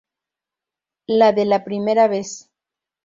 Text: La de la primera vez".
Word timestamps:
La 1.05 1.31
de 1.31 1.45
la 1.45 1.63
primera 1.63 2.07
vez". 2.07 2.49